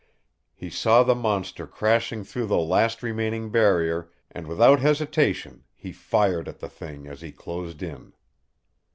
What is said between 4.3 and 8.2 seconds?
and without hesitation he fired at the thing as he closed in.